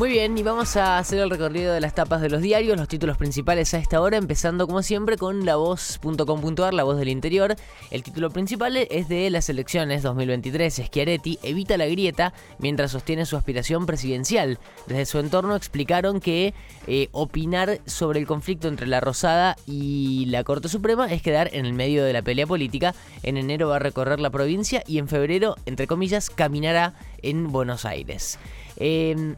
Muy 0.00 0.08
bien, 0.08 0.38
y 0.38 0.42
vamos 0.42 0.78
a 0.78 0.96
hacer 0.96 1.18
el 1.18 1.28
recorrido 1.28 1.74
de 1.74 1.80
las 1.82 1.94
tapas 1.94 2.22
de 2.22 2.30
los 2.30 2.40
diarios, 2.40 2.78
los 2.78 2.88
títulos 2.88 3.18
principales 3.18 3.74
a 3.74 3.78
esta 3.78 4.00
hora, 4.00 4.16
empezando 4.16 4.66
como 4.66 4.82
siempre 4.82 5.18
con 5.18 5.44
la 5.44 5.56
voz.com.ar, 5.56 6.72
la 6.72 6.84
voz 6.84 6.96
del 6.96 7.10
interior. 7.10 7.54
El 7.90 8.02
título 8.02 8.30
principal 8.30 8.78
es 8.78 9.10
de 9.10 9.28
las 9.28 9.50
elecciones 9.50 10.02
2023. 10.02 10.84
Schiaretti 10.86 11.38
evita 11.42 11.76
la 11.76 11.84
grieta 11.84 12.32
mientras 12.58 12.92
sostiene 12.92 13.26
su 13.26 13.36
aspiración 13.36 13.84
presidencial. 13.84 14.58
Desde 14.86 15.04
su 15.04 15.18
entorno 15.18 15.54
explicaron 15.54 16.20
que 16.20 16.54
eh, 16.86 17.10
opinar 17.12 17.80
sobre 17.84 18.20
el 18.20 18.26
conflicto 18.26 18.68
entre 18.68 18.86
la 18.86 19.00
Rosada 19.00 19.54
y 19.66 20.24
la 20.28 20.44
Corte 20.44 20.70
Suprema 20.70 21.12
es 21.12 21.20
quedar 21.20 21.50
en 21.52 21.66
el 21.66 21.74
medio 21.74 22.06
de 22.06 22.14
la 22.14 22.22
pelea 22.22 22.46
política. 22.46 22.94
En 23.22 23.36
enero 23.36 23.68
va 23.68 23.76
a 23.76 23.80
recorrer 23.80 24.18
la 24.18 24.30
provincia 24.30 24.82
y 24.86 24.96
en 24.96 25.08
febrero, 25.08 25.56
entre 25.66 25.86
comillas, 25.86 26.30
caminará 26.30 26.94
en 27.20 27.52
Buenos 27.52 27.84
Aires. 27.84 28.38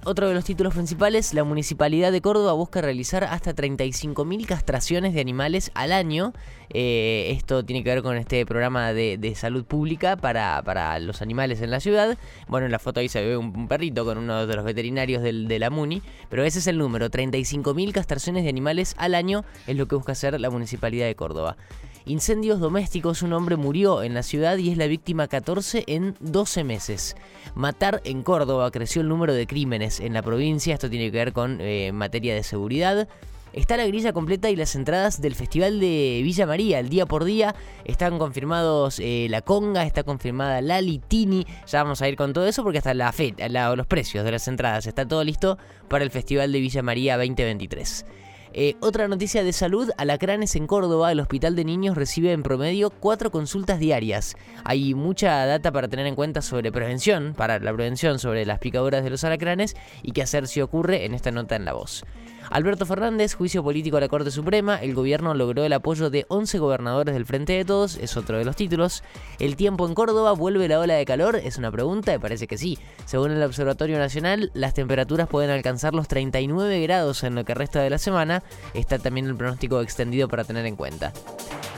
Otro 0.04 0.28
de 0.28 0.34
los 0.34 0.44
títulos 0.44 0.74
principales, 0.74 1.34
la 1.34 1.44
Municipalidad 1.44 2.12
de 2.12 2.20
Córdoba 2.20 2.52
busca 2.52 2.80
realizar 2.80 3.24
hasta 3.24 3.54
35.000 3.54 4.46
castraciones 4.46 5.14
de 5.14 5.20
animales 5.20 5.70
al 5.74 5.92
año. 5.92 6.32
Eh, 6.70 7.32
esto 7.36 7.64
tiene 7.64 7.84
que 7.84 7.90
ver 7.90 8.02
con 8.02 8.16
este 8.16 8.46
programa 8.46 8.92
de, 8.92 9.34
salud 9.36 9.64
pública 9.64 10.16
para, 10.16 10.98
los 11.00 11.22
animales 11.22 11.60
en 11.60 11.70
la 11.70 11.80
ciudad. 11.80 12.16
Bueno, 12.48 12.66
en 12.66 12.72
la 12.72 12.78
foto 12.78 13.00
ahí 13.00 13.08
se 13.08 13.24
ve 13.24 13.36
un, 13.36 13.68
perrito 13.68 14.04
con 14.04 14.18
uno 14.18 14.46
de 14.46 14.56
los 14.56 14.64
veterinarios 14.64 15.22
de 15.22 15.58
la 15.58 15.70
Muni, 15.70 16.02
pero 16.28 16.44
ese 16.44 16.60
es 16.60 16.66
el 16.66 16.78
número, 16.78 17.10
35.000 17.10 17.92
castraciones 17.92 18.44
de 18.44 18.48
animales 18.48 18.94
al 18.98 19.14
año 19.14 19.44
es 19.66 19.76
lo 19.76 19.86
que 19.86 19.96
busca 19.96 20.12
hacer 20.12 20.38
la 20.40 20.50
Municipalidad 20.50 21.06
de 21.06 21.14
Córdoba. 21.14 21.56
Incendios 22.04 22.58
domésticos, 22.58 23.22
un 23.22 23.32
hombre 23.32 23.56
murió 23.56 24.02
en 24.02 24.14
la 24.14 24.22
ciudad 24.22 24.56
y 24.56 24.70
es 24.70 24.76
la 24.76 24.88
víctima 24.88 25.28
14 25.28 25.84
en 25.86 26.16
12 26.20 26.64
meses. 26.64 27.16
Matar 27.54 28.00
en 28.04 28.22
Córdoba 28.22 28.70
creció 28.70 29.02
el 29.02 29.08
número 29.08 29.34
de 29.34 29.46
crímenes 29.46 30.00
en 30.00 30.12
la 30.12 30.22
provincia, 30.22 30.74
esto 30.74 30.90
tiene 30.90 31.12
que 31.12 31.18
ver 31.18 31.32
con 31.32 31.58
eh, 31.60 31.92
materia 31.92 32.34
de 32.34 32.42
seguridad. 32.42 33.08
Está 33.52 33.76
la 33.76 33.86
grilla 33.86 34.14
completa 34.14 34.48
y 34.48 34.56
las 34.56 34.74
entradas 34.74 35.20
del 35.20 35.34
Festival 35.34 35.78
de 35.78 36.22
Villa 36.24 36.46
María, 36.46 36.80
el 36.80 36.88
día 36.88 37.04
por 37.04 37.24
día. 37.24 37.54
Están 37.84 38.18
confirmados 38.18 38.98
eh, 38.98 39.26
la 39.28 39.42
conga, 39.42 39.84
está 39.84 40.04
confirmada 40.04 40.62
la 40.62 40.80
litini. 40.80 41.46
Ya 41.66 41.82
vamos 41.82 42.00
a 42.00 42.08
ir 42.08 42.16
con 42.16 42.32
todo 42.32 42.46
eso 42.46 42.62
porque 42.62 42.78
hasta 42.78 42.94
la 42.94 43.12
fe, 43.12 43.34
los 43.76 43.86
precios 43.86 44.24
de 44.24 44.32
las 44.32 44.48
entradas, 44.48 44.86
está 44.86 45.06
todo 45.06 45.22
listo 45.22 45.58
para 45.88 46.02
el 46.02 46.10
Festival 46.10 46.50
de 46.50 46.60
Villa 46.60 46.82
María 46.82 47.18
2023. 47.18 48.06
Eh, 48.54 48.76
otra 48.80 49.08
noticia 49.08 49.42
de 49.42 49.52
salud, 49.54 49.90
Alacranes 49.96 50.56
en 50.56 50.66
Córdoba, 50.66 51.10
el 51.10 51.20
Hospital 51.20 51.56
de 51.56 51.64
Niños 51.64 51.96
recibe 51.96 52.32
en 52.32 52.42
promedio 52.42 52.90
cuatro 52.90 53.30
consultas 53.30 53.78
diarias. 53.78 54.36
Hay 54.64 54.92
mucha 54.94 55.46
data 55.46 55.72
para 55.72 55.88
tener 55.88 56.06
en 56.06 56.14
cuenta 56.14 56.42
sobre 56.42 56.70
prevención, 56.70 57.32
para 57.34 57.58
la 57.60 57.72
prevención 57.72 58.18
sobre 58.18 58.44
las 58.44 58.58
picaduras 58.58 59.04
de 59.04 59.10
los 59.10 59.24
alacranes 59.24 59.74
y 60.02 60.12
qué 60.12 60.20
hacer 60.20 60.48
si 60.48 60.60
ocurre 60.60 61.06
en 61.06 61.14
esta 61.14 61.30
nota 61.30 61.56
en 61.56 61.64
la 61.64 61.72
voz. 61.72 62.04
Alberto 62.50 62.86
Fernández, 62.86 63.34
juicio 63.34 63.62
político 63.62 63.96
a 63.96 64.00
la 64.00 64.08
Corte 64.08 64.30
Suprema, 64.30 64.76
el 64.76 64.94
gobierno 64.94 65.34
logró 65.34 65.64
el 65.64 65.72
apoyo 65.72 66.10
de 66.10 66.26
11 66.28 66.58
gobernadores 66.58 67.14
del 67.14 67.26
Frente 67.26 67.54
de 67.54 67.64
Todos, 67.64 67.96
es 67.96 68.16
otro 68.16 68.38
de 68.38 68.44
los 68.44 68.56
títulos. 68.56 69.02
El 69.38 69.56
tiempo 69.56 69.86
en 69.86 69.94
Córdoba, 69.94 70.32
¿vuelve 70.32 70.68
la 70.68 70.80
ola 70.80 70.94
de 70.94 71.04
calor? 71.04 71.36
Es 71.36 71.56
una 71.56 71.70
pregunta, 71.70 72.12
me 72.12 72.20
parece 72.20 72.46
que 72.46 72.58
sí. 72.58 72.78
Según 73.06 73.30
el 73.30 73.42
Observatorio 73.42 73.98
Nacional, 73.98 74.50
las 74.54 74.74
temperaturas 74.74 75.28
pueden 75.28 75.50
alcanzar 75.50 75.94
los 75.94 76.08
39 76.08 76.80
grados 76.82 77.24
en 77.24 77.34
lo 77.34 77.44
que 77.44 77.54
resta 77.54 77.80
de 77.80 77.90
la 77.90 77.98
semana. 77.98 78.42
Está 78.74 78.98
también 78.98 79.26
el 79.26 79.36
pronóstico 79.36 79.80
extendido 79.80 80.28
para 80.28 80.44
tener 80.44 80.66
en 80.66 80.76
cuenta. 80.76 81.12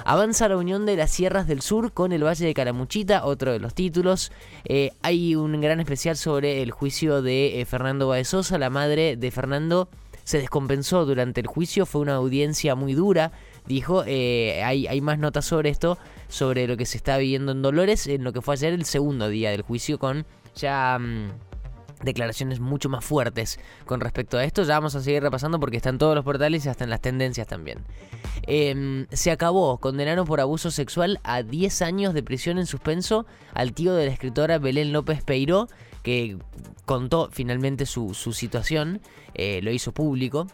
Avanza 0.05 0.49
la 0.49 0.59
unión 0.59 0.85
de 0.85 0.97
las 0.97 1.11
sierras 1.11 1.47
del 1.47 1.63
sur 1.63 1.93
con 1.93 2.13
el 2.13 2.25
Valle 2.25 2.45
de 2.45 2.53
Calamuchita, 2.53 3.25
otro 3.25 3.53
de 3.53 3.59
los 3.59 3.75
títulos. 3.75 4.33
Eh, 4.67 4.93
hay 5.01 5.35
un 5.35 5.59
gran 5.63 5.81
especial 5.81 6.19
sobre 6.19 6.63
el 6.63 6.73
juicio 6.73 7.23
de 7.23 7.61
eh, 7.61 7.65
Fernando 7.65 8.09
Baezosa, 8.09 8.59
la 8.59 8.69
madre 8.69 9.17
de 9.17 9.31
Fernando 9.31 9.89
se 10.25 10.39
descompensó 10.39 11.05
durante 11.05 11.41
el 11.41 11.47
juicio, 11.47 11.87
fue 11.87 12.01
una 12.01 12.15
audiencia 12.15 12.75
muy 12.75 12.95
dura, 12.95 13.33
dijo, 13.67 14.05
eh, 14.07 14.63
hay, 14.65 14.87
hay 14.87 15.01
más 15.01 15.19
notas 15.19 15.45
sobre 15.45 15.71
esto, 15.71 15.99
sobre 16.29 16.67
lo 16.67 16.77
que 16.77 16.87
se 16.87 16.97
está 16.97 17.17
viviendo 17.19 17.53
en 17.53 17.63
Dolores, 17.63 18.07
en 18.07 18.25
lo 18.25 18.33
que 18.33 18.41
fue 18.41 18.55
ayer 18.55 18.73
el 18.73 18.85
segundo 18.85 19.29
día 19.29 19.51
del 19.51 19.63
juicio 19.63 19.99
con 19.99 20.27
ya... 20.57 20.99
Mm, 20.99 21.54
declaraciones 22.05 22.61
mucho 22.61 22.89
más 22.89 23.05
fuertes 23.05 23.59
con 23.87 24.01
respecto 24.01 24.39
a 24.39 24.45
esto. 24.45 24.63
Ya 24.63 24.75
vamos 24.75 24.95
a 24.95 25.01
seguir 25.01 25.23
repasando 25.23 25.59
porque 25.61 25.77
están 25.77 25.99
todos 25.99 26.15
los 26.15 26.25
portales 26.25 26.65
y 26.65 26.69
hasta 26.69 26.85
en 26.85 26.91
las 26.91 27.01
tendencias 27.01 27.47
también. 27.47 27.79
Em, 28.47 29.07
se 29.11 29.31
acabó, 29.31 29.79
condenaron 29.79 30.27
por 30.27 30.41
abuso 30.41 30.71
sexual 30.71 31.21
a 31.25 31.43
10 31.43 31.83
años 31.83 32.15
de 32.15 32.23
prisión 32.23 32.59
en 32.59 32.67
suspenso 32.67 33.27
al 33.55 33.73
tío 33.73 33.95
de 33.95 34.07
la 34.07 34.13
escritora 34.13 34.59
Belén 34.59 34.93
López 34.93 35.23
Peiró, 35.23 35.69
que 36.03 36.37
contó 36.85 37.31
finalmente 37.33 37.87
su, 37.87 38.13
situación, 38.15 39.01
eh, 39.35 39.61
lo 39.63 39.71
hizo 39.71 39.93
público. 39.93 40.47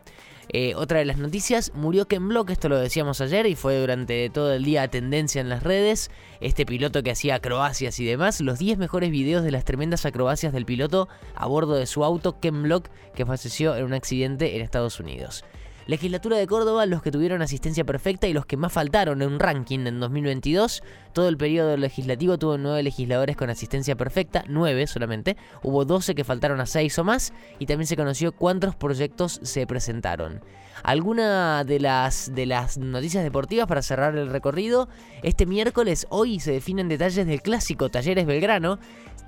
Eh, 0.53 0.75
otra 0.75 0.99
de 0.99 1.05
las 1.05 1.19
noticias, 1.19 1.71
murió 1.75 2.09
Ken 2.09 2.27
Block, 2.27 2.51
esto 2.51 2.69
lo 2.69 2.77
decíamos 2.77 3.21
ayer 3.21 3.47
y 3.47 3.55
fue 3.55 3.79
durante 3.79 4.29
todo 4.31 4.53
el 4.53 4.65
día 4.65 4.89
tendencia 4.89 5.41
en 5.41 5.49
las 5.49 5.63
redes. 5.63 6.11
Este 6.41 6.67
piloto 6.67 7.05
que 7.05 7.13
hacía 7.13 7.37
acrobacias 7.37 8.01
y 8.01 8.05
demás, 8.05 8.41
los 8.41 8.59
10 8.59 8.79
mejores 8.79 9.13
videos 9.13 9.45
de 9.45 9.53
las 9.53 9.65
tremendas 9.65 10.07
acrobacias 10.07 10.53
del 10.53 10.67
piloto 10.67 11.09
a 11.37 11.47
bordo 11.47 11.75
de 11.75 11.87
su 11.87 12.05
auto, 12.05 12.41
Ken 12.41 12.65
Block, 12.65 12.89
que 13.15 13.25
falleció 13.25 13.77
en 13.77 13.85
un 13.85 13.93
accidente 13.93 14.57
en 14.57 14.63
Estados 14.63 14.99
Unidos. 14.99 15.45
Legislatura 15.91 16.37
de 16.37 16.47
Córdoba, 16.47 16.87
los 16.87 17.03
que 17.03 17.11
tuvieron 17.11 17.43
asistencia 17.43 17.85
perfecta 17.85 18.29
y 18.29 18.33
los 18.33 18.47
que 18.47 18.57
más 18.57 18.73
faltaron 18.73 19.23
en 19.23 19.33
un 19.33 19.41
ranking 19.41 19.81
en 19.89 19.99
2022. 19.99 20.85
Todo 21.13 21.29
el 21.29 21.37
periodo 21.37 21.77
legislativo 21.77 22.39
tuvo 22.39 22.59
nueve 22.59 22.85
legisladores 22.85 23.37
con 23.37 23.51
asistencia 23.51 23.97
perfecta, 23.97 24.45
nueve 24.47 24.87
solamente. 24.87 25.37
Hubo 25.65 25.85
12 25.85 26.15
que 26.15 26.23
faltaron 26.23 26.61
a 26.61 26.67
6 26.67 26.97
o 27.01 27.03
más 27.03 27.33
y 27.59 27.67
también 27.67 27.89
se 27.89 27.97
conoció 27.97 28.31
cuántos 28.31 28.77
proyectos 28.77 29.41
se 29.43 29.67
presentaron. 29.67 30.41
Alguna 30.85 31.65
de 31.65 31.81
las 31.81 32.79
noticias 32.79 33.25
deportivas 33.25 33.67
para 33.67 33.83
cerrar 33.83 34.17
el 34.17 34.31
recorrido. 34.31 34.89
Este 35.25 35.45
miércoles, 35.45 36.07
hoy 36.09 36.39
se 36.39 36.53
definen 36.53 36.89
detalles 36.89 37.27
del 37.27 37.43
clásico 37.43 37.91
Talleres 37.91 38.27
Belgrano. 38.27 38.79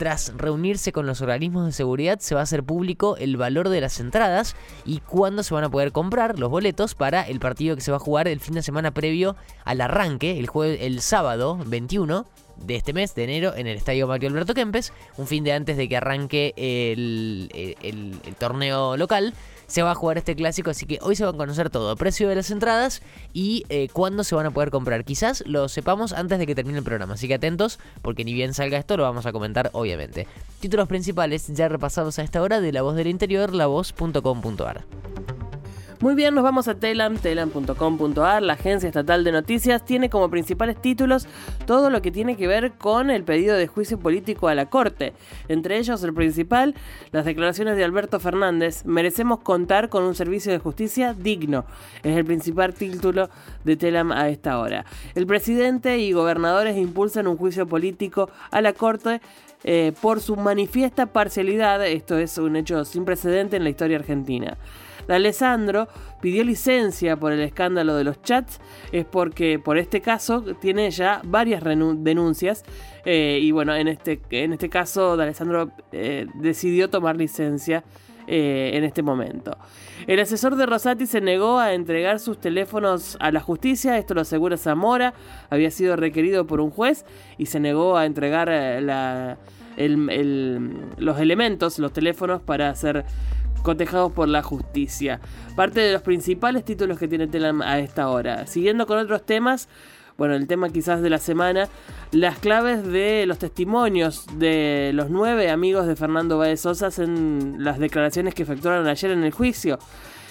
Tras 0.02 0.32
reunirse 0.36 0.90
con 0.90 1.06
los 1.06 1.20
organismos 1.20 1.64
de 1.64 1.70
seguridad, 1.70 2.18
se 2.18 2.34
va 2.34 2.40
a 2.40 2.42
hacer 2.42 2.64
público 2.64 3.16
el 3.18 3.36
valor 3.36 3.68
de 3.68 3.80
las 3.80 4.00
entradas 4.00 4.56
y 4.84 4.98
cuándo 4.98 5.44
se 5.44 5.54
van 5.54 5.62
a 5.62 5.70
poder 5.70 5.92
comprar 5.92 6.40
los 6.40 6.50
boletos 6.50 6.96
para 6.96 7.22
el 7.22 7.38
partido 7.38 7.76
que 7.76 7.82
se 7.82 7.92
va 7.92 7.98
a 7.98 8.00
jugar 8.00 8.26
el 8.26 8.40
fin 8.40 8.54
de 8.54 8.62
semana 8.62 8.90
previo 8.90 9.36
al 9.64 9.80
arranque, 9.80 10.40
el, 10.40 10.48
jueves, 10.48 10.80
el 10.82 11.02
sábado 11.02 11.56
21 11.66 12.26
de 12.56 12.74
este 12.74 12.92
mes 12.92 13.14
de 13.14 13.22
enero 13.22 13.54
en 13.54 13.68
el 13.68 13.76
Estadio 13.76 14.08
Mario 14.08 14.28
Alberto 14.28 14.54
Kempes, 14.54 14.92
un 15.18 15.28
fin 15.28 15.44
de 15.44 15.52
antes 15.52 15.76
de 15.76 15.88
que 15.88 15.96
arranque 15.96 16.52
el, 16.56 17.48
el 17.80 18.34
torneo 18.40 18.96
local 18.96 19.34
se 19.72 19.83
va 19.83 19.93
a 19.93 19.94
jugar 19.94 20.19
este 20.19 20.37
clásico, 20.37 20.69
así 20.69 20.84
que 20.84 20.99
hoy 21.00 21.16
se 21.16 21.25
va 21.25 21.31
a 21.31 21.33
conocer 21.33 21.71
todo, 21.71 21.97
precio 21.97 22.28
de 22.28 22.34
las 22.34 22.50
entradas 22.50 23.00
y 23.33 23.65
eh, 23.71 23.88
cuándo 23.91 24.22
se 24.22 24.34
van 24.34 24.44
a 24.44 24.50
poder 24.50 24.71
comprar. 24.71 25.03
Quizás 25.03 25.43
lo 25.47 25.66
sepamos 25.71 26.12
antes 26.12 26.38
de 26.38 26.47
que 26.47 26.55
termine 26.55 26.77
el 26.77 26.84
programa, 26.84 27.15
así 27.15 27.27
que 27.27 27.33
atentos 27.33 27.78
porque 28.03 28.22
ni 28.22 28.34
bien 28.34 28.53
salga 28.53 28.77
esto 28.77 28.99
lo 28.99 29.05
vamos 29.05 29.25
a 29.25 29.32
comentar 29.32 29.71
obviamente. 29.72 30.27
Títulos 30.61 30.88
principales 30.88 31.47
ya 31.49 31.71
repasados 31.71 32.19
a 32.19 32.22
esta 32.22 32.43
hora 32.43 32.61
de 32.61 32.71
La 32.71 32.82
Voz 32.82 32.97
del 32.97 33.06
Interior, 33.06 33.55
lavoz.com.ar. 33.55 34.84
Muy 36.02 36.16
bien, 36.16 36.34
nos 36.34 36.42
vamos 36.42 36.66
a 36.66 36.74
Telam, 36.74 37.16
telam.com.ar, 37.16 38.42
la 38.42 38.54
agencia 38.54 38.88
estatal 38.88 39.22
de 39.22 39.30
noticias, 39.30 39.84
tiene 39.84 40.10
como 40.10 40.28
principales 40.30 40.82
títulos 40.82 41.28
todo 41.64 41.90
lo 41.90 42.02
que 42.02 42.10
tiene 42.10 42.36
que 42.36 42.48
ver 42.48 42.72
con 42.72 43.08
el 43.08 43.22
pedido 43.22 43.54
de 43.54 43.68
juicio 43.68 44.00
político 44.00 44.48
a 44.48 44.56
la 44.56 44.66
Corte. 44.66 45.12
Entre 45.46 45.78
ellos, 45.78 46.02
el 46.02 46.12
principal, 46.12 46.74
las 47.12 47.24
declaraciones 47.24 47.76
de 47.76 47.84
Alberto 47.84 48.18
Fernández, 48.18 48.84
merecemos 48.84 49.38
contar 49.42 49.90
con 49.90 50.02
un 50.02 50.16
servicio 50.16 50.50
de 50.50 50.58
justicia 50.58 51.14
digno. 51.14 51.66
Es 52.02 52.16
el 52.16 52.24
principal 52.24 52.74
título 52.74 53.30
de 53.62 53.76
Telam 53.76 54.10
a 54.10 54.28
esta 54.28 54.58
hora. 54.58 54.84
El 55.14 55.28
presidente 55.28 55.98
y 55.98 56.10
gobernadores 56.10 56.76
impulsan 56.76 57.28
un 57.28 57.37
juicio 57.37 57.69
político 57.69 58.28
a 58.50 58.60
la 58.60 58.72
Corte 58.72 59.20
eh, 59.62 59.93
por 60.00 60.20
su 60.20 60.34
manifiesta 60.34 61.06
parcialidad. 61.06 61.87
Esto 61.87 62.19
es 62.19 62.38
un 62.38 62.56
hecho 62.56 62.84
sin 62.84 63.05
precedente 63.05 63.56
en 63.56 63.62
la 63.62 63.70
historia 63.70 63.98
argentina. 63.98 64.58
Alessandro 65.08 65.88
pidió 66.20 66.44
licencia 66.44 67.16
por 67.16 67.32
el 67.32 67.40
escándalo 67.40 67.94
de 67.96 68.04
los 68.04 68.22
chats, 68.22 68.60
es 68.93 69.04
porque 69.04 69.58
por 69.58 69.76
este 69.78 70.00
caso 70.00 70.43
tiene 70.60 70.90
ya 70.90 71.20
varias 71.25 71.62
denuncias 71.64 72.64
eh, 73.04 73.38
y 73.43 73.50
bueno, 73.50 73.75
en 73.75 73.88
este, 73.88 74.20
en 74.31 74.52
este 74.52 74.69
caso 74.69 75.12
Alessandro 75.12 75.72
eh, 75.90 76.26
decidió 76.34 76.88
tomar 76.88 77.16
licencia 77.16 77.84
eh, 78.28 78.70
en 78.75 78.84
este 78.84 79.02
momento. 79.02 79.58
El 80.06 80.20
asesor 80.20 80.54
de 80.54 80.66
Rosati 80.66 81.06
se 81.06 81.20
negó 81.20 81.58
a 81.58 81.75
entregar 81.75 82.20
sus 82.20 82.38
teléfonos 82.38 83.16
a 83.20 83.32
la 83.32 83.40
justicia, 83.40 83.98
esto 83.98 84.14
lo 84.14 84.20
asegura 84.20 84.56
Zamora, 84.56 85.14
había 85.50 85.72
sido 85.72 85.96
requerido 85.96 86.46
por 86.46 86.60
un 86.60 86.70
juez 86.70 87.05
y 87.38 87.46
se 87.46 87.58
negó 87.58 87.96
a 87.96 88.06
entregar 88.06 88.48
los 89.76 91.20
elementos, 91.20 91.81
los 91.81 91.93
teléfonos 91.93 92.43
para 92.43 92.70
hacer 92.70 93.05
cotejados 93.62 94.12
por 94.12 94.29
la 94.29 94.43
justicia. 94.43 95.20
Parte 95.56 95.81
de 95.81 95.93
los 95.93 96.03
principales 96.03 96.64
títulos 96.64 96.99
que 96.99 97.09
tiene 97.09 97.26
Telam 97.26 97.62
a 97.62 97.79
esta 97.79 98.09
hora. 98.09 98.47
Siguiendo 98.47 98.87
con 98.87 98.99
otros 98.99 99.25
temas, 99.25 99.69
bueno, 100.19 100.35
el 100.35 100.47
tema 100.47 100.69
quizás 100.69 101.03
de 101.03 101.11
la 101.11 101.19
semana, 101.19 101.69
las 102.11 102.38
claves 102.38 102.87
de 102.87 103.25
los 103.26 103.38
testimonios 103.38 104.26
de 104.38 104.93
los 104.94 105.11
nueve 105.11 105.50
amigos 105.50 105.87
de 105.87 105.97
Fernando 105.97 106.38
Baez 106.38 106.61
Sosa 106.61 106.91
en 107.03 107.56
las 107.59 107.79
declaraciones 107.79 108.35
que 108.35 108.43
efectuaron 108.43 108.87
ayer 108.87 109.11
en 109.11 109.25
el 109.25 109.32
juicio. 109.32 109.79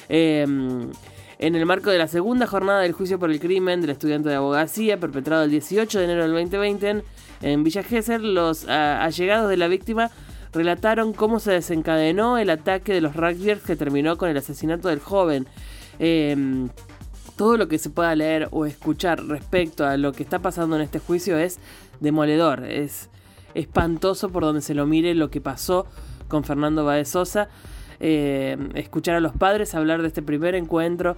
Em, 0.08 0.92
en 1.40 1.56
el 1.56 1.66
marco 1.66 1.90
de 1.90 1.98
la 1.98 2.08
segunda 2.08 2.46
jornada 2.46 2.82
del 2.82 2.92
juicio 2.92 3.18
por 3.18 3.32
el 3.32 3.40
crimen 3.40 3.82
del 3.82 3.90
estudiante 3.90 4.30
de 4.30 4.36
abogacía 4.36 5.00
perpetrado 5.00 5.44
el 5.44 5.50
18 5.50 5.98
de 5.98 6.06
enero 6.06 6.22
del 6.22 6.34
2020 6.34 7.04
en, 7.42 7.64
Villa 7.64 7.82
Gesell, 7.82 8.36
los 8.36 8.68
allegados 8.68 9.50
de 9.50 9.58
la 9.58 9.68
víctima 9.68 10.12
relataron 10.54 11.14
cómo 11.14 11.40
se 11.40 11.52
desencadenó 11.52 12.38
el 12.38 12.50
ataque 12.50 12.94
de 12.94 13.02
los 13.02 13.16
rugbyers 13.16 13.62
que 13.62 13.76
terminó 13.76 14.18
con 14.18 14.30
el 14.30 14.38
asesinato 14.38 14.90
del 14.90 15.00
joven. 15.00 15.48
Em, 16.00 16.70
todo 17.36 17.58
lo 17.58 17.68
que 17.68 17.78
se 17.78 17.90
pueda 17.90 18.16
leer 18.16 18.50
o 18.52 18.66
escuchar 18.66 19.26
respecto 19.26 19.86
a 19.86 19.98
lo 19.98 20.12
que 20.14 20.24
está 20.24 20.40
pasando 20.40 20.76
en 20.76 20.82
este 20.82 21.00
juicio 21.00 21.38
es 21.38 21.60
demoledor, 22.00 22.66
es 22.66 23.10
espantoso 23.54 24.30
por 24.30 24.44
donde 24.44 24.62
se 24.62 24.74
lo 24.74 24.86
mire 24.86 25.14
lo 25.16 25.30
que 25.30 25.42
pasó 25.42 25.86
con 26.28 26.44
Fernando 26.44 26.86
Baez 26.86 27.10
Sosa. 27.10 27.50
Em, 28.00 28.70
escuchar 28.76 29.16
a 29.16 29.20
los 29.20 29.34
padres 29.34 29.76
hablar 29.76 30.02
de 30.02 30.08
este 30.08 30.24
primer 30.24 30.56
encuentro 30.56 31.18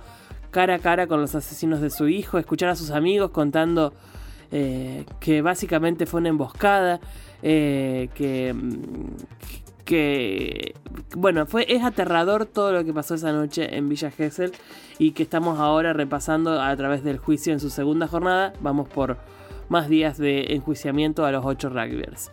cara 0.52 0.76
a 0.76 0.80
cara 0.80 1.08
con 1.08 1.20
los 1.20 1.34
asesinos 1.34 1.82
de 1.82 1.90
su 1.90 2.08
hijo, 2.08 2.38
escuchar 2.38 2.70
a 2.70 2.76
sus 2.76 2.92
amigos 2.92 3.32
contando 3.32 3.94
eh, 4.52 5.06
que 5.20 5.42
básicamente 5.42 6.06
fue 6.06 6.20
una 6.20 6.30
emboscada, 6.30 7.00
eh, 7.44 8.10
que, 8.16 8.56
que, 9.86 10.76
bueno, 11.16 11.46
fue, 11.46 11.66
es 11.68 11.84
aterrador 11.84 12.46
todo 12.46 12.72
lo 12.72 12.86
que 12.86 12.94
pasó 12.94 13.16
esa 13.16 13.34
noche 13.34 13.76
en 13.76 13.90
Villa 13.90 14.12
Gesell 14.12 14.54
y 14.98 15.12
que 15.12 15.24
estamos 15.24 15.60
ahora 15.60 15.92
repasando 15.92 16.62
a 16.62 16.76
través 16.76 17.04
del 17.04 17.18
juicio 17.18 17.52
en 17.52 17.60
su 17.60 17.70
segunda 17.70 18.08
jornada. 18.08 18.54
Vamos 18.62 18.88
por 18.88 19.18
más 19.68 19.90
días 19.90 20.18
de 20.18 20.54
enjuiciamiento 20.54 21.26
a 21.26 21.32
los 21.32 21.46
ocho 21.46 21.70
rugbyers. 21.70 22.32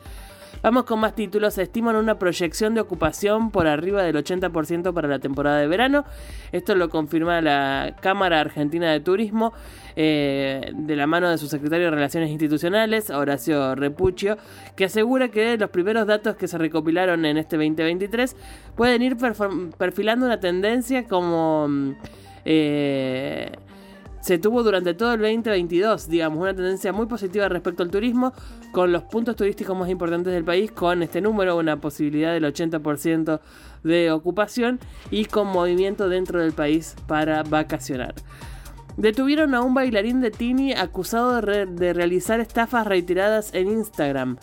Vamos 0.63 0.85
con 0.85 1.01
más 1.01 1.15
títulos. 1.15 1.55
Se 1.55 1.63
estiman 1.63 1.97
una 1.97 2.19
proyección 2.19 2.75
de 2.75 2.83
ocupación 2.83 3.51
por 3.51 3.67
arriba 3.67 4.03
del 4.03 4.17
80% 4.17 4.93
para 4.93 5.09
la 5.09 5.19
temporada 5.19 5.59
de 5.59 5.67
verano. 5.67 6.05
Esto 6.53 6.75
lo 6.75 6.91
confirma 6.91 7.41
la 7.41 7.97
Cámara 8.01 8.41
Argentina 8.41 8.93
de 8.93 9.01
Turismo 9.01 9.55
eh, 9.97 10.71
de 10.75 10.97
la 10.97 11.07
mano 11.07 11.31
de 11.31 11.39
su 11.39 11.49
secretario 11.49 11.87
de 11.87 11.93
Relaciones 11.93 12.31
Institucionales, 12.31 13.09
Horacio 13.09 13.75
Repuccio, 13.75 14.37
que 14.77 14.85
asegura 14.85 15.29
que 15.29 15.57
los 15.57 15.71
primeros 15.71 16.07
datos 16.07 16.37
que 16.37 16.47
se 16.47 16.59
recopilaron 16.59 17.25
en 17.25 17.39
este 17.39 17.57
2023 17.57 18.37
pueden 18.77 19.01
ir 19.03 19.17
perfilando 19.79 20.27
una 20.27 20.41
tendencia 20.41 21.07
como... 21.07 21.69
Mm, 21.69 21.93
eh, 22.45 23.53
se 24.21 24.39
tuvo 24.39 24.63
durante 24.63 24.95
todo 24.95 25.15
el 25.15 25.21
2022, 25.21 26.09
digamos, 26.09 26.41
una 26.41 26.55
tendencia 26.55 26.93
muy 26.93 27.07
positiva 27.07 27.49
respecto 27.49 27.83
al 27.83 27.91
turismo, 27.91 28.33
con 28.73 28.93
los 28.93 29.03
puntos 29.05 29.37
turísticos 29.37 29.77
más 29.77 29.89
importantes 29.89 30.33
del 30.33 30.45
país, 30.45 30.71
con 30.73 31.03
este 31.03 31.21
número, 31.21 31.57
una 31.57 31.81
posibilidad 31.81 32.33
del 32.33 32.45
80% 32.45 33.41
de 33.83 34.11
ocupación 34.11 34.79
y 35.11 35.25
con 35.25 35.49
movimiento 35.49 36.09
dentro 36.09 36.41
del 36.41 36.53
país 36.53 36.97
para 37.07 37.43
vacacionar. 37.43 38.15
Detuvieron 38.97 39.55
a 39.55 39.63
un 39.63 39.73
bailarín 39.73 40.21
de 40.21 40.31
Tini 40.31 40.73
acusado 40.73 41.41
de, 41.41 41.67
de 41.67 41.93
realizar 41.95 42.41
estafas 42.41 42.87
reiteradas 42.87 43.55
en 43.55 43.69
Instagram. 43.69 44.37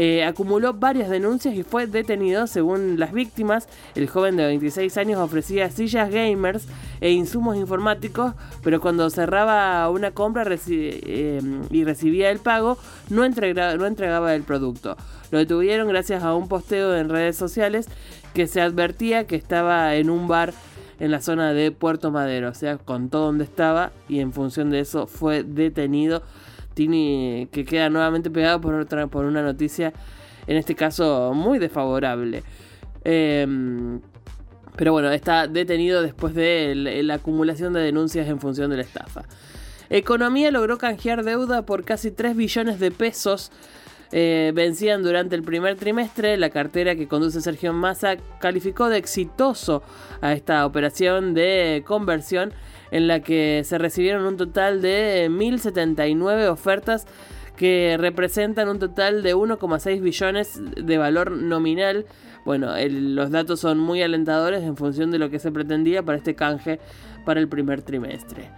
Eh, 0.00 0.22
acumuló 0.22 0.74
varias 0.74 1.10
denuncias 1.10 1.56
y 1.56 1.64
fue 1.64 1.88
detenido 1.88 2.46
según 2.46 3.00
las 3.00 3.12
víctimas. 3.12 3.68
El 3.96 4.08
joven 4.08 4.36
de 4.36 4.46
26 4.46 4.96
años 4.96 5.18
ofrecía 5.18 5.72
sillas 5.72 6.08
gamers 6.08 6.68
e 7.00 7.10
insumos 7.10 7.56
informáticos, 7.56 8.34
pero 8.62 8.80
cuando 8.80 9.10
cerraba 9.10 9.90
una 9.90 10.12
compra 10.12 10.44
eh, 10.68 11.40
y 11.72 11.82
recibía 11.82 12.30
el 12.30 12.38
pago, 12.38 12.78
no 13.10 13.24
entregaba, 13.24 13.74
no 13.74 13.86
entregaba 13.86 14.36
el 14.36 14.44
producto. 14.44 14.96
Lo 15.32 15.38
detuvieron 15.38 15.88
gracias 15.88 16.22
a 16.22 16.32
un 16.32 16.46
posteo 16.46 16.96
en 16.96 17.08
redes 17.08 17.34
sociales 17.36 17.88
que 18.34 18.46
se 18.46 18.60
advertía 18.60 19.26
que 19.26 19.34
estaba 19.34 19.96
en 19.96 20.10
un 20.10 20.28
bar 20.28 20.54
en 21.00 21.10
la 21.10 21.20
zona 21.20 21.52
de 21.52 21.72
Puerto 21.72 22.12
Madero, 22.12 22.50
o 22.50 22.54
sea, 22.54 22.78
contó 22.78 23.18
dónde 23.18 23.42
estaba 23.42 23.90
y 24.08 24.20
en 24.20 24.32
función 24.32 24.70
de 24.70 24.78
eso 24.78 25.08
fue 25.08 25.42
detenido 25.42 26.22
que 26.86 27.64
queda 27.64 27.90
nuevamente 27.90 28.30
pegado 28.30 28.60
por, 28.60 28.74
otra, 28.74 29.06
por 29.08 29.24
una 29.24 29.42
noticia, 29.42 29.92
en 30.46 30.56
este 30.56 30.74
caso 30.74 31.32
muy 31.34 31.58
desfavorable. 31.58 32.42
Em, 33.04 34.00
pero 34.76 34.92
bueno, 34.92 35.10
está 35.10 35.48
detenido 35.48 36.02
después 36.02 36.34
de 36.34 37.02
la 37.02 37.14
acumulación 37.14 37.72
de 37.72 37.80
denuncias 37.80 38.28
en 38.28 38.38
función 38.38 38.70
de 38.70 38.76
la 38.76 38.82
estafa. 38.82 39.24
Economía 39.90 40.50
logró 40.50 40.78
canjear 40.78 41.24
deuda 41.24 41.62
por 41.62 41.84
casi 41.84 42.10
3 42.10 42.36
billones 42.36 42.78
de 42.78 42.90
pesos. 42.90 43.50
Eh, 44.12 44.52
vencían 44.54 45.02
durante 45.02 45.34
el 45.34 45.42
primer 45.42 45.76
trimestre. 45.76 46.36
La 46.36 46.50
cartera 46.50 46.94
que 46.94 47.08
conduce 47.08 47.40
Sergio 47.40 47.72
Massa 47.72 48.16
calificó 48.38 48.88
de 48.88 48.98
exitoso 48.98 49.82
a 50.20 50.32
esta 50.32 50.64
operación 50.66 51.34
de 51.34 51.82
conversión 51.86 52.52
en 52.90 53.08
la 53.08 53.20
que 53.20 53.62
se 53.64 53.78
recibieron 53.78 54.26
un 54.26 54.36
total 54.36 54.82
de 54.82 55.28
1.079 55.30 56.48
ofertas 56.48 57.06
que 57.56 57.96
representan 57.98 58.68
un 58.68 58.78
total 58.78 59.22
de 59.22 59.34
1,6 59.34 60.00
billones 60.00 60.60
de 60.76 60.98
valor 60.98 61.32
nominal. 61.32 62.06
Bueno, 62.44 62.72
los 62.88 63.30
datos 63.30 63.60
son 63.60 63.78
muy 63.80 64.00
alentadores 64.00 64.62
en 64.62 64.76
función 64.76 65.10
de 65.10 65.18
lo 65.18 65.28
que 65.28 65.38
se 65.40 65.50
pretendía 65.50 66.02
para 66.02 66.18
este 66.18 66.34
canje 66.34 66.78
para 67.24 67.40
el 67.40 67.48
primer 67.48 67.82
trimestre. 67.82 68.50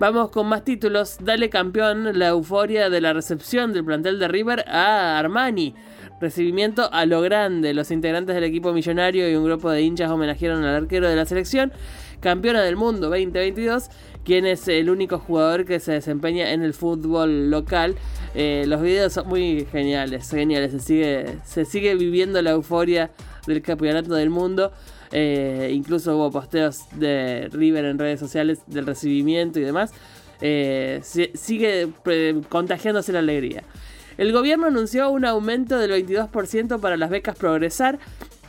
Vamos 0.00 0.30
con 0.30 0.46
más 0.46 0.64
títulos. 0.64 1.18
Dale 1.20 1.50
campeón, 1.50 2.18
la 2.18 2.28
euforia 2.28 2.90
de 2.90 3.00
la 3.00 3.12
recepción 3.12 3.72
del 3.72 3.84
plantel 3.84 4.18
de 4.18 4.28
River 4.28 4.64
a 4.66 5.18
Armani. 5.18 5.74
Recibimiento 6.20 6.92
a 6.92 7.06
lo 7.06 7.22
grande. 7.22 7.72
Los 7.72 7.90
integrantes 7.90 8.34
del 8.34 8.44
equipo 8.44 8.72
millonario 8.72 9.30
y 9.30 9.34
un 9.34 9.44
grupo 9.44 9.70
de 9.70 9.82
hinchas 9.82 10.10
homenajearon 10.10 10.62
al 10.64 10.74
arquero 10.74 11.08
de 11.08 11.16
la 11.16 11.24
selección 11.24 11.72
campeona 12.20 12.62
del 12.62 12.76
mundo 12.76 13.08
2022, 13.08 13.88
quien 14.24 14.46
es 14.46 14.68
el 14.68 14.90
único 14.90 15.18
jugador 15.18 15.64
que 15.64 15.80
se 15.80 15.92
desempeña 15.92 16.52
en 16.52 16.62
el 16.62 16.74
fútbol 16.74 17.50
local. 17.50 17.96
Eh, 18.34 18.64
los 18.66 18.82
videos 18.82 19.14
son 19.14 19.28
muy 19.28 19.66
geniales, 19.72 20.30
geniales, 20.30 20.72
se 20.72 20.80
sigue, 20.80 21.38
se 21.44 21.64
sigue 21.64 21.94
viviendo 21.94 22.40
la 22.42 22.50
euforia 22.50 23.10
del 23.46 23.62
campeonato 23.62 24.14
del 24.14 24.30
mundo. 24.30 24.72
Eh, 25.12 25.70
incluso 25.72 26.16
hubo 26.16 26.30
posteos 26.30 26.82
de 26.92 27.48
River 27.50 27.86
en 27.86 27.98
redes 27.98 28.20
sociales 28.20 28.60
del 28.66 28.86
recibimiento 28.86 29.58
y 29.58 29.62
demás. 29.62 29.92
Eh, 30.42 31.00
sigue 31.02 31.88
contagiándose 32.48 33.12
la 33.12 33.18
alegría. 33.18 33.64
El 34.20 34.34
gobierno 34.34 34.66
anunció 34.66 35.08
un 35.08 35.24
aumento 35.24 35.78
del 35.78 35.92
22% 35.92 36.78
para 36.78 36.98
las 36.98 37.08
becas 37.08 37.38
Progresar. 37.38 37.98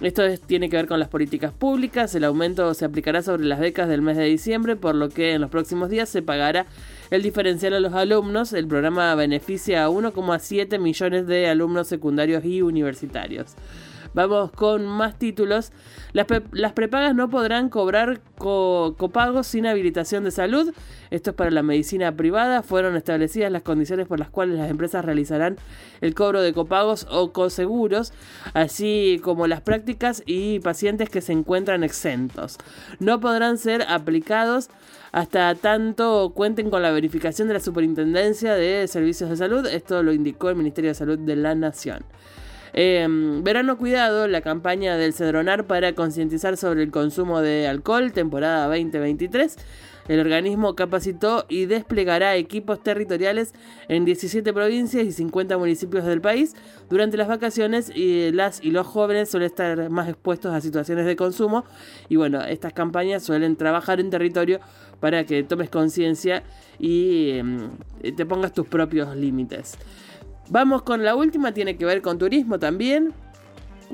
Esto 0.01 0.23
tiene 0.45 0.69
que 0.69 0.75
ver 0.75 0.85
con 0.85 0.99
las 0.99 1.07
políticas 1.07 1.53
públicas. 1.53 2.13
El 2.13 2.25
aumento 2.25 2.73
se 2.73 2.83
aplicará 2.83 3.21
sobre 3.21 3.45
las 3.45 3.57
becas 3.57 3.87
del 3.87 4.01
mes 4.01 4.17
de 4.17 4.25
diciembre, 4.25 4.75
por 4.75 4.95
lo 4.95 5.07
que 5.07 5.31
en 5.31 5.39
los 5.39 5.49
próximos 5.49 5.89
días 5.89 6.09
se 6.09 6.21
pagará 6.21 6.65
el 7.09 7.21
diferencial 7.21 7.73
a 7.73 7.79
los 7.79 7.93
alumnos. 7.93 8.51
El 8.51 8.67
programa 8.67 9.15
beneficia 9.15 9.85
a 9.85 9.89
1,7 9.89 10.77
millones 10.77 11.25
de 11.25 11.47
alumnos 11.47 11.87
secundarios 11.87 12.43
y 12.43 12.61
universitarios. 12.61 13.55
Vamos 14.13 14.51
con 14.51 14.85
más 14.85 15.17
títulos. 15.17 15.71
Las, 16.13 16.25
prepagas 16.73 17.15
no 17.15 17.29
podrán 17.29 17.69
cobrar 17.69 18.21
copagos 18.37 19.47
sin 19.47 19.65
habilitación 19.65 20.23
de 20.23 20.31
salud. 20.31 20.73
Esto 21.11 21.29
es 21.29 21.35
para 21.35 21.51
la 21.51 21.63
medicina 21.63 22.15
privada. 22.15 22.61
Fueron 22.61 22.95
establecidas 22.95 23.51
las 23.51 23.61
condiciones 23.61 24.07
por 24.07 24.19
las 24.19 24.29
cuales 24.29 24.57
las 24.57 24.69
empresas 24.69 25.05
realizarán 25.05 25.57
el 26.01 26.13
cobro 26.13 26.41
de 26.41 26.53
copagos 26.53 27.07
o 27.09 27.31
coseguros, 27.31 28.11
así 28.53 29.21
como 29.23 29.47
las 29.47 29.61
prácticas 29.61 30.23
y 30.25 30.59
pacientes 30.59 31.09
que 31.09 31.21
se 31.21 31.31
encuentran 31.31 31.83
exentos. 31.83 32.57
No 32.99 33.19
podrán 33.19 33.57
ser 33.57 33.83
aplicados 33.83 34.69
hasta 35.11 35.55
tanto 35.55 36.31
cuenten 36.35 36.69
con 36.69 36.81
la 36.81 36.91
verificación 36.91 37.47
de 37.47 37.55
la 37.55 37.59
Superintendencia 37.59 38.55
de 38.55 38.87
Servicios 38.87 39.29
de 39.29 39.37
Salud. 39.37 39.65
Esto 39.67 40.03
lo 40.03 40.13
indicó 40.13 40.49
el 40.49 40.55
Ministerio 40.55 40.91
de 40.91 40.95
Salud 40.95 41.19
de 41.19 41.35
la 41.35 41.55
Nación. 41.55 42.03
Em, 42.73 43.43
verano 43.43 43.77
Cuidado, 43.77 44.27
la 44.27 44.41
campaña 44.41 44.95
del 44.95 45.13
Cedronar 45.13 45.65
para 45.65 45.93
concientizar 45.93 46.55
sobre 46.55 46.83
el 46.83 46.91
consumo 46.91 47.41
de 47.41 47.67
alcohol, 47.67 48.13
temporada 48.13 48.67
2023. 48.67 49.57
El 50.07 50.19
organismo 50.19 50.75
capacitó 50.75 51.45
y 51.47 51.65
desplegará 51.65 52.35
equipos 52.35 52.81
territoriales 52.81 53.53
en 53.87 54.03
17 54.03 54.51
provincias 54.51 55.05
y 55.05 55.11
50 55.11 55.57
municipios 55.57 56.05
del 56.05 56.21
país. 56.21 56.55
Durante 56.89 57.17
las 57.17 57.27
vacaciones 57.27 57.91
y 57.93 58.31
las 58.31 58.63
y 58.63 58.71
los 58.71 58.87
jóvenes 58.87 59.29
suelen 59.29 59.47
estar 59.47 59.89
más 59.89 60.09
expuestos 60.09 60.53
a 60.53 60.61
situaciones 60.61 61.05
de 61.05 61.15
consumo 61.15 61.65
y 62.09 62.15
bueno, 62.15 62.41
estas 62.41 62.73
campañas 62.73 63.23
suelen 63.23 63.55
trabajar 63.57 63.99
en 63.99 64.09
territorio 64.09 64.59
para 64.99 65.25
que 65.25 65.43
tomes 65.43 65.69
conciencia 65.69 66.43
y 66.79 67.31
em, 67.31 67.69
te 68.15 68.25
pongas 68.25 68.53
tus 68.53 68.67
propios 68.67 69.15
límites. 69.15 69.77
Vamos 70.51 70.81
con 70.81 71.05
la 71.05 71.15
última, 71.15 71.53
tiene 71.53 71.77
que 71.77 71.85
ver 71.85 72.01
con 72.01 72.17
turismo 72.17 72.59
también. 72.59 73.13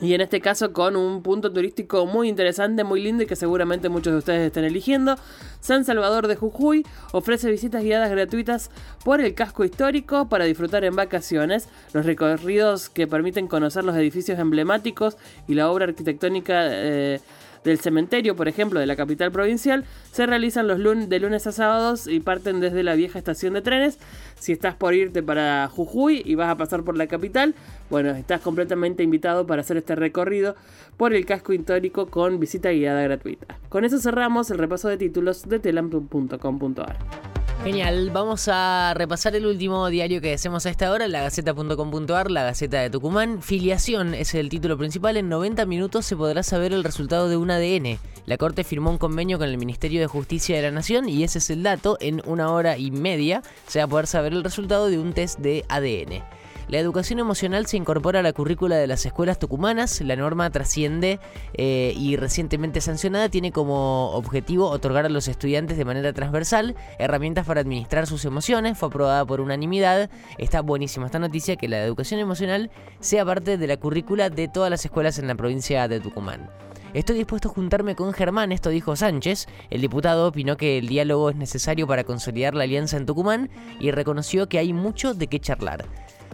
Y 0.02 0.16
en 0.16 0.22
este 0.22 0.42
caso 0.42 0.74
con 0.74 0.96
un 0.96 1.22
punto 1.22 1.54
turístico 1.54 2.08
muy 2.08 2.30
interesante, 2.30 2.84
muy 2.84 3.00
lindo 3.00 3.22
y 3.22 3.28
que 3.28 3.36
seguramente 3.36 3.90
muchos 3.90 4.14
de 4.14 4.18
ustedes 4.18 4.48
estén 4.48 4.64
eligiendo. 4.64 5.18
San 5.60 5.86
Salvador 5.86 6.28
de 6.28 6.36
Jujuy 6.36 6.84
ofrece 7.12 7.52
visitas 7.52 7.84
guiadas 7.84 8.10
gratuitas 8.10 8.72
por 9.06 9.22
el 9.22 9.36
casco 9.36 9.66
histórico 9.66 10.30
para 10.30 10.46
disfrutar 10.46 10.84
en 10.84 10.96
vacaciones. 10.96 11.70
Los 11.94 12.08
recorridos 12.08 12.90
que 12.90 13.06
permiten 13.06 13.48
conocer 13.48 13.84
los 13.84 13.96
edificios 13.96 14.40
emblemáticos 14.40 15.16
y 15.48 15.54
la 15.54 15.70
obra 15.70 15.86
arquitectónica 15.86 16.62
eh, 16.64 17.22
del 17.68 17.80
cementerio, 17.80 18.36
por 18.36 18.48
ejemplo, 18.48 18.80
de 18.80 18.86
la 18.86 18.96
capital 18.96 19.32
provincial, 19.32 19.86
se 20.12 20.26
realizan 20.26 20.68
los 20.68 20.78
de 21.10 21.20
lunes 21.20 21.46
a 21.48 21.52
sábados 21.52 22.08
y 22.08 22.20
parten 22.20 22.60
desde 22.60 22.84
la 22.84 22.96
vieja 22.96 23.20
estación 23.20 23.54
de 23.54 23.62
trenes. 23.62 24.00
Si 24.40 24.52
estás 24.52 24.76
por 24.76 24.94
irte 24.94 25.22
para 25.22 25.68
Jujuy 25.68 26.22
y 26.26 26.36
vas 26.36 26.50
a 26.50 26.58
pasar 26.58 26.84
por 26.84 26.98
la 26.98 27.08
capital, 27.08 27.56
bueno, 27.90 28.12
estás 28.12 28.42
completamente 28.42 29.04
invitado 29.04 29.46
para 29.46 29.62
hacer 29.62 29.78
este 29.78 29.96
recorrido 29.96 30.56
por 30.96 31.14
el 31.14 31.26
casco 31.26 31.54
histórico 31.54 32.08
con 32.08 32.40
visita 32.40 32.72
guiada 32.72 33.02
gratuita. 33.02 33.60
Con 33.70 33.86
eso 33.86 34.00
cerramos 34.00 34.50
el 34.52 34.58
repaso 34.58 34.88
de 34.88 34.98
títulos 34.98 35.48
de 35.48 35.60
telam.com.ar. 35.60 37.37
Genial, 37.64 38.12
vamos 38.12 38.48
a 38.52 38.94
repasar 38.96 39.36
el 39.36 39.46
último 39.46 39.88
diario 39.90 40.22
que 40.22 40.34
hacemos 40.34 40.66
a 40.66 40.70
esta 40.70 40.92
hora, 40.92 41.08
la 41.08 41.24
Gaceta.com.ar, 41.24 42.32
la 42.32 42.44
Gaceta 42.44 42.80
de 42.80 42.90
Tucumán. 42.90 43.42
Filiación 43.42 44.14
es 44.14 44.36
el 44.36 44.48
título 44.48 44.78
principal. 44.78 45.18
En 45.18 45.28
90 45.28 45.66
minutos 45.66 46.06
se 46.06 46.16
podrá 46.16 46.44
saber 46.44 46.72
el 46.72 46.84
resultado 46.84 47.28
de 47.28 47.36
un 47.36 47.52
ADN. 47.52 48.00
La 48.26 48.38
Corte 48.38 48.64
firmó 48.64 48.92
un 48.92 48.98
convenio 48.98 49.38
con 49.38 49.50
el 49.50 49.58
Ministerio 49.58 50.00
de 50.00 50.08
Justicia 50.08 50.56
de 50.56 50.62
la 50.62 50.72
Nación 50.72 51.10
y 51.10 51.24
ese 51.24 51.40
es 51.40 51.50
el 51.50 51.64
dato. 51.64 51.98
En 52.00 52.22
una 52.26 52.52
hora 52.52 52.78
y 52.78 52.92
media 52.92 53.42
se 53.68 53.80
va 53.80 53.86
a 53.86 53.90
poder 53.90 54.08
saber 54.08 54.34
el 54.34 54.44
resultado 54.44 54.88
de 54.88 55.00
un 55.00 55.14
test 55.14 55.40
de 55.40 55.66
ADN. 55.68 56.24
La 56.70 56.80
educación 56.80 57.20
emocional 57.20 57.66
se 57.66 57.78
incorpora 57.78 58.20
a 58.20 58.24
la 58.24 58.34
currícula 58.34 58.76
de 58.76 58.88
las 58.88 59.06
escuelas 59.06 59.40
tucumanas. 59.40 60.02
La 60.02 60.18
norma 60.18 60.50
trasciende 60.50 61.18
eh, 61.54 61.94
y 61.96 62.18
recientemente 62.18 62.82
sancionada 62.82 63.30
tiene 63.30 63.54
como 63.54 64.12
objetivo 64.12 64.70
otorgar 64.70 65.06
a 65.06 65.10
los 65.10 65.30
estudiantes 65.30 65.78
de 65.78 65.86
manera 65.86 66.12
transversal 66.12 66.76
herramientas 67.00 67.46
para 67.46 67.62
administrar 67.62 68.06
sus 68.06 68.26
emociones. 68.26 68.78
Fue 68.78 68.90
aprobada 68.90 69.26
por 69.26 69.40
unanimidad. 69.40 70.10
Está 70.38 70.60
buenísima 70.60 71.06
esta 71.06 71.20
noticia 71.20 71.56
que 71.56 71.70
la 71.70 71.82
educación 71.82 72.20
emocional 72.20 72.70
sea 73.00 73.24
parte 73.24 73.58
de 73.58 73.68
la 73.68 73.78
currícula 73.78 74.30
de 74.30 74.50
todas 74.50 74.70
las 74.70 74.84
escuelas 74.84 75.20
en 75.20 75.28
la 75.28 75.36
provincia 75.36 75.88
de 75.88 76.02
Tucumán. 76.02 76.50
Estoy 76.94 77.16
dispuesto 77.16 77.48
a 77.48 77.54
juntarme 77.54 77.96
con 77.96 78.12
Germán, 78.12 78.52
esto 78.52 78.70
dijo 78.70 78.98
Sánchez. 78.98 79.48
El 79.70 79.80
diputado 79.80 80.28
opinó 80.28 80.58
que 80.58 80.80
el 80.80 80.90
diálogo 80.90 81.30
es 81.30 81.38
necesario 81.38 81.88
para 81.88 82.04
consolidar 82.04 82.56
la 82.56 82.66
alianza 82.66 82.98
en 82.98 83.06
Tucumán 83.06 83.50
y 83.80 83.92
reconoció 83.92 84.50
que 84.50 84.58
hay 84.58 84.74
mucho 84.74 85.14
de 85.14 85.28
qué 85.28 85.40
charlar 85.40 85.86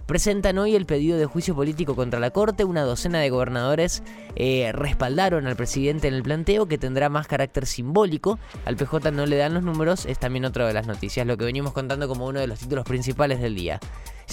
presentan 0.06 0.58
hoy 0.58 0.76
el 0.76 0.86
pedido 0.86 1.18
de 1.18 1.26
juicio 1.26 1.56
político 1.56 1.96
contra 1.96 2.20
la 2.20 2.32
Corte. 2.32 2.64
Una 2.64 2.84
docena 2.84 3.20
de 3.20 3.30
gobernadores 3.30 4.04
eh, 4.36 4.72
respaldaron 4.74 5.48
al 5.48 5.56
presidente 5.56 6.08
en 6.08 6.14
el 6.14 6.24
planteo 6.24 6.68
que 6.68 6.78
tendrá 6.78 7.10
más 7.10 7.28
carácter 7.28 7.66
simbólico. 7.66 8.40
Al 8.66 8.76
PJ 8.76 9.12
no 9.12 9.26
le 9.26 9.38
dan 9.38 9.54
los 9.54 9.64
números, 9.64 10.06
es 10.06 10.20
también 10.20 10.46
otra 10.46 10.68
de 10.68 10.74
las 10.74 10.88
noticias, 10.88 11.26
lo 11.26 11.38
que 11.38 11.46
venimos 11.46 11.74
contando 11.74 12.08
como 12.08 12.28
uno 12.28 12.40
de 12.40 12.48
los 12.48 12.60
títulos 12.60 12.86
principales 12.86 13.40
del 13.40 13.56
día. 13.56 13.80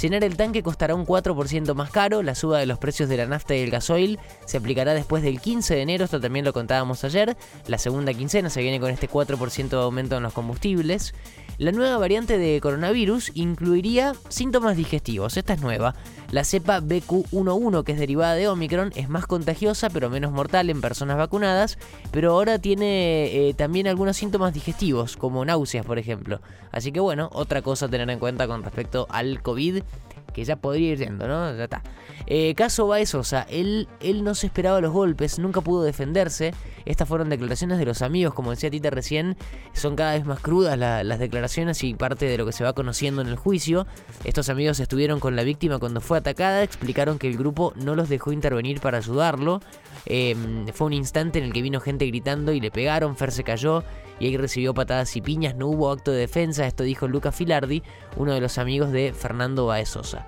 Llenar 0.00 0.25
el 0.25 0.38
tanque 0.38 0.62
costará 0.62 0.95
un 0.95 1.04
4% 1.04 1.75
más 1.75 1.90
caro, 1.90 2.23
la 2.23 2.35
suba 2.35 2.59
de 2.59 2.64
los 2.64 2.78
precios 2.78 3.11
de 3.11 3.19
la 3.19 3.26
nafta 3.26 3.54
y 3.54 3.61
el 3.61 3.71
gasoil 3.71 4.19
se 4.47 4.57
aplicará 4.57 4.95
después 4.95 5.23
del 5.23 5.42
15 5.42 5.75
de 5.75 5.83
enero, 5.83 6.07
esto 6.07 6.19
también 6.19 6.47
lo 6.47 6.54
contábamos 6.54 7.04
ayer, 7.04 7.37
la 7.66 7.76
segunda 7.76 8.14
quincena 8.14 8.49
se 8.49 8.62
viene 8.62 8.80
con 8.80 8.90
este 8.90 9.11
4% 9.11 9.69
de 9.69 9.76
aumento 9.76 10.16
en 10.16 10.23
los 10.23 10.33
combustibles. 10.33 11.12
La 11.59 11.73
nueva 11.73 11.99
variante 11.99 12.38
de 12.38 12.59
coronavirus 12.62 13.33
incluiría 13.35 14.14
síntomas 14.30 14.78
digestivos, 14.78 15.37
esta 15.37 15.52
es 15.52 15.61
nueva. 15.61 15.95
La 16.30 16.45
cepa 16.45 16.80
BQ11, 16.80 17.85
que 17.85 17.92
es 17.92 17.99
derivada 17.99 18.35
de 18.35 18.49
Omicron, 18.49 18.92
es 18.97 19.11
más 19.11 19.26
contagiosa 19.26 19.90
pero 19.90 20.09
menos 20.09 20.33
mortal 20.33 20.71
en 20.71 20.80
personas 20.80 21.19
vacunadas, 21.19 21.76
pero 22.12 22.30
ahora 22.30 22.59
tiene 22.59 23.49
eh, 23.49 23.52
también 23.52 23.88
algunos 23.88 24.16
síntomas 24.16 24.54
digestivos, 24.54 25.19
como 25.19 25.45
náuseas, 25.45 25.85
por 25.85 25.99
ejemplo. 25.99 26.40
Así 26.73 26.92
que 26.92 27.00
bueno, 27.00 27.28
otra 27.35 27.61
cosa 27.61 27.87
a 27.87 27.88
tener 27.90 28.09
en 28.09 28.19
cuenta 28.19 28.47
con 28.47 28.62
respecto 28.62 29.07
al 29.11 29.42
COVID 29.42 29.83
que 30.32 30.44
ya 30.44 30.56
podría 30.56 30.92
ir 30.92 30.99
yendo, 30.99 31.26
¿no? 31.28 31.54
Ya 31.54 31.64
está. 31.64 31.82
Eh, 32.26 32.54
caso 32.54 32.87
Baez 32.87 33.10
Sosa, 33.10 33.46
él, 33.50 33.88
él 34.00 34.22
no 34.25 34.34
se 34.34 34.46
esperaba 34.46 34.80
los 34.80 34.92
golpes, 34.92 35.38
nunca 35.38 35.60
pudo 35.60 35.82
defenderse. 35.82 36.52
Estas 36.84 37.08
fueron 37.08 37.28
declaraciones 37.28 37.78
de 37.78 37.84
los 37.84 38.02
amigos, 38.02 38.34
como 38.34 38.50
decía 38.50 38.70
Tita 38.70 38.90
recién, 38.90 39.37
son 39.72 39.96
cada 39.96 40.14
vez 40.14 40.25
más 40.25 40.40
crudas 40.40 40.78
las 40.78 41.18
declaraciones 41.18 41.82
y 41.84 41.94
parte 41.94 42.26
de 42.26 42.38
lo 42.38 42.46
que 42.46 42.52
se 42.52 42.64
va 42.64 42.72
conociendo 42.72 43.22
en 43.22 43.28
el 43.28 43.37
juicio. 43.37 43.87
Estos 44.25 44.49
amigos 44.49 44.80
estuvieron 44.80 45.20
con 45.20 45.37
la 45.37 45.42
víctima 45.42 45.78
cuando 45.78 46.00
fue 46.00 46.18
atacada, 46.18 46.62
explicaron 46.62 47.18
que 47.18 47.28
el 47.28 47.37
grupo 47.37 47.72
no 47.76 47.94
los 47.94 48.08
dejó 48.08 48.32
intervenir 48.32 48.80
para 48.80 48.99
ayudarlo. 48.99 49.60
Em, 50.06 50.66
fue 50.68 50.87
un 50.87 50.92
instante 50.94 51.38
en 51.38 51.44
el 51.44 51.52
que 51.52 51.62
vino 51.62 51.80
gente 51.80 52.06
gritando 52.06 52.52
y 52.52 52.60
le 52.60 52.70
pegaron, 52.70 53.16
Fer 53.16 53.32
se 53.32 53.44
cayó 53.44 53.84
y 54.18 54.26
ahí 54.26 54.37
recibió 54.37 54.75
patadas 54.75 55.16
y 55.16 55.20
piñas, 55.20 55.56
no 55.56 55.66
hubo 55.66 55.90
acto 55.90 56.12
de 56.12 56.18
defensa, 56.18 56.66
esto 56.66 56.84
dijo 56.84 57.08
Luca 57.08 57.32
Filardi, 57.32 57.82
uno 58.16 58.34
de 58.34 58.40
los 58.40 58.58
amigos 58.58 58.92
de 58.92 59.12
Fernando 59.12 59.66
Baez 59.66 59.88
Sosa. 59.88 60.19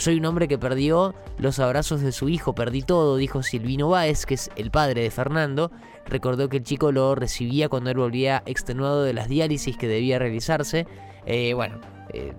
Soy 0.00 0.16
un 0.16 0.24
hombre 0.24 0.48
que 0.48 0.56
perdió 0.56 1.14
los 1.36 1.58
abrazos 1.58 2.00
de 2.00 2.10
su 2.10 2.30
hijo, 2.30 2.54
perdí 2.54 2.80
todo, 2.80 3.18
dijo 3.18 3.42
Silvino 3.42 3.90
Báez, 3.90 4.24
que 4.24 4.32
es 4.32 4.50
el 4.56 4.70
padre 4.70 5.02
de 5.02 5.10
Fernando. 5.10 5.70
Recordó 6.06 6.48
que 6.48 6.56
el 6.56 6.62
chico 6.64 6.90
lo 6.90 7.14
recibía 7.14 7.68
cuando 7.68 7.90
él 7.90 7.98
volvía 7.98 8.42
extenuado 8.46 9.04
de 9.04 9.12
las 9.12 9.28
diálisis 9.28 9.76
que 9.76 9.88
debía 9.88 10.18
realizarse. 10.18 10.86
Eh, 11.26 11.52
bueno, 11.52 11.82
eh, 12.14 12.32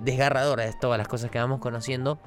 desgarradoras 0.00 0.78
todas 0.78 0.96
las 0.96 1.08
cosas 1.08 1.28
que 1.32 1.40
vamos 1.40 1.58
conociendo 1.58 2.20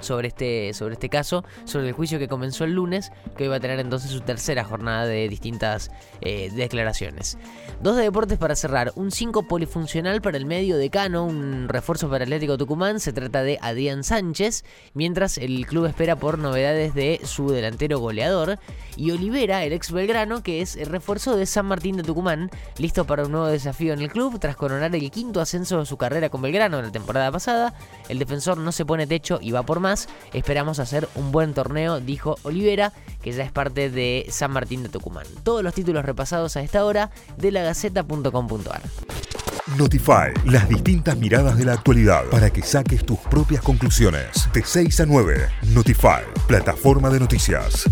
sobre 0.00 0.28
este, 0.28 0.72
sobre 0.74 0.94
este 0.94 1.08
caso, 1.08 1.44
sobre 1.64 1.88
el 1.88 1.92
juicio 1.92 2.18
que 2.18 2.28
comenzó 2.28 2.64
el 2.64 2.72
lunes, 2.72 3.12
que 3.36 3.44
hoy 3.44 3.48
va 3.48 3.56
a 3.56 3.60
tener 3.60 3.80
entonces 3.80 4.10
su 4.10 4.20
tercera 4.20 4.64
jornada 4.64 5.06
de 5.06 5.28
distintas 5.28 5.90
eh, 6.20 6.50
declaraciones. 6.54 7.38
Dos 7.82 7.96
de 7.96 8.02
deportes 8.02 8.38
para 8.38 8.56
cerrar, 8.56 8.92
un 8.96 9.10
5 9.10 9.48
polifuncional 9.48 10.22
para 10.22 10.36
el 10.36 10.46
medio 10.46 10.76
decano, 10.76 11.24
un 11.24 11.68
refuerzo 11.68 12.08
para 12.08 12.24
Atlético 12.24 12.56
Tucumán, 12.56 13.00
se 13.00 13.12
trata 13.12 13.42
de 13.42 13.58
Adrián 13.60 14.04
Sánchez, 14.04 14.64
mientras 14.94 15.38
el 15.38 15.66
club 15.66 15.86
espera 15.86 16.16
por 16.16 16.38
novedades 16.38 16.94
de 16.94 17.20
su 17.24 17.50
delantero 17.50 17.98
goleador, 17.98 18.58
y 18.96 19.10
Olivera, 19.10 19.64
el 19.64 19.72
ex 19.72 19.92
Belgrano, 19.92 20.42
que 20.42 20.60
es 20.60 20.76
el 20.76 20.86
refuerzo 20.86 21.36
de 21.36 21.46
San 21.46 21.66
Martín 21.66 21.96
de 21.96 22.02
Tucumán, 22.02 22.50
listo 22.78 23.04
para 23.04 23.24
un 23.24 23.32
nuevo 23.32 23.46
desafío 23.46 23.92
en 23.92 24.00
el 24.00 24.10
club, 24.10 24.38
tras 24.38 24.56
coronar 24.56 24.94
el 24.94 25.10
quinto 25.10 25.40
ascenso 25.40 25.78
de 25.78 25.86
su 25.86 25.96
carrera 25.96 26.28
con 26.28 26.42
Belgrano 26.42 26.78
en 26.78 26.86
la 26.86 26.92
temporada 26.92 27.30
pasada, 27.30 27.74
el 28.08 28.18
defensor 28.18 28.58
no 28.58 28.72
se 28.72 28.84
pone 28.84 29.06
techo 29.06 29.38
y 29.40 29.52
va 29.52 29.62
por 29.62 29.80
Esperamos 30.32 30.78
hacer 30.78 31.08
un 31.14 31.30
buen 31.30 31.52
torneo, 31.52 32.00
dijo 32.00 32.36
Olivera, 32.42 32.92
que 33.22 33.32
ya 33.32 33.44
es 33.44 33.52
parte 33.52 33.90
de 33.90 34.26
San 34.30 34.50
Martín 34.50 34.82
de 34.82 34.88
Tucumán. 34.88 35.26
Todos 35.42 35.62
los 35.62 35.74
títulos 35.74 36.04
repasados 36.04 36.56
a 36.56 36.62
esta 36.62 36.84
hora 36.84 37.10
de 37.36 37.50
lagaceta.com.ar. 37.50 38.82
Notify, 39.78 40.32
las 40.46 40.68
distintas 40.68 41.16
miradas 41.16 41.56
de 41.56 41.64
la 41.64 41.72
actualidad 41.72 42.24
para 42.30 42.50
que 42.50 42.62
saques 42.62 43.04
tus 43.04 43.18
propias 43.18 43.62
conclusiones. 43.62 44.48
De 44.52 44.62
6 44.62 45.00
a 45.00 45.06
9, 45.06 45.48
Notify, 45.74 46.22
plataforma 46.46 47.10
de 47.10 47.20
noticias. 47.20 47.84